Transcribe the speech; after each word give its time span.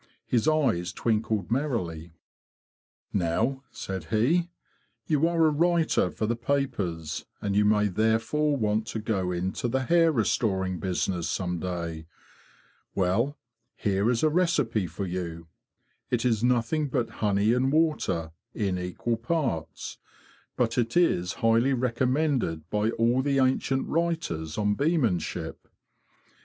His 0.25 0.47
eyes 0.47 0.91
twinkled 0.91 1.51
merrily. 1.51 2.11
"Now," 3.13 3.61
said 3.69 4.05
he,'' 4.05 4.49
you 5.07 5.27
are 5.27 5.45
a 5.45 5.51
writer 5.51 6.09
for 6.09 6.25
the 6.25 6.35
papers, 6.35 7.25
and 7.39 7.55
you 7.55 7.65
may 7.65 7.85
therefore 7.87 8.57
want 8.57 8.87
to 8.87 8.99
go 8.99 9.31
into 9.31 9.67
the 9.67 9.83
hair 9.83 10.11
restoring 10.11 10.79
business 10.79 11.29
some 11.29 11.59
day. 11.59 12.07
Well, 12.95 13.37
here 13.75 14.09
is 14.09 14.23
a 14.23 14.29
recipe 14.29 14.87
for 14.87 15.05
you. 15.05 15.45
It 16.09 16.25
is 16.25 16.43
nothing 16.43 16.87
but 16.89 17.07
honey 17.21 17.53
and 17.53 17.71
water, 17.71 18.31
in 18.55 18.79
equal 18.79 19.17
parts, 19.17 19.99
but 20.57 20.79
it 20.79 20.97
is 20.97 21.33
highly 21.45 21.73
recommended 21.73 22.67
by 22.71 22.89
all 22.89 23.21
the 23.21 23.37
ancient 23.37 23.87
writers 23.87 24.57
on 24.57 24.73
beemanship. 24.75 25.57